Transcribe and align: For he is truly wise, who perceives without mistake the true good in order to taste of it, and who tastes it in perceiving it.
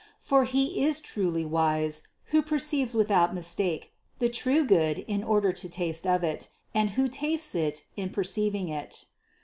For 0.17 0.45
he 0.45 0.83
is 0.83 0.99
truly 0.99 1.45
wise, 1.45 2.01
who 2.33 2.41
perceives 2.41 2.95
without 2.95 3.35
mistake 3.35 3.93
the 4.17 4.29
true 4.29 4.65
good 4.65 4.97
in 4.97 5.23
order 5.23 5.51
to 5.53 5.69
taste 5.69 6.07
of 6.07 6.23
it, 6.23 6.49
and 6.73 6.89
who 6.97 7.07
tastes 7.07 7.53
it 7.53 7.83
in 7.95 8.09
perceiving 8.09 8.67
it. 8.67 9.05